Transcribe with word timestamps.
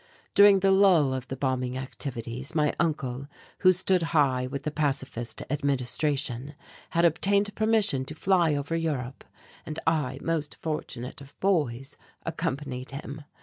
During 0.33 0.61
the 0.61 0.71
lull 0.71 1.13
of 1.13 1.27
the 1.27 1.37
bombing 1.37 1.77
activities 1.77 2.55
my 2.55 2.73
uncle, 2.79 3.27
who 3.59 3.71
stood 3.71 4.01
high 4.17 4.47
with 4.47 4.63
the 4.63 4.71
Pacifist 4.71 5.43
Administration, 5.47 6.55
had 6.89 7.05
obtained 7.05 7.53
permission 7.53 8.03
to 8.05 8.15
fly 8.15 8.55
over 8.55 8.75
Europe, 8.75 9.23
and 9.63 9.77
I, 9.85 10.17
most 10.23 10.55
fortunate 10.55 11.21
of 11.21 11.39
boys, 11.39 11.97
accompanied 12.25 12.89
him. 12.89 13.25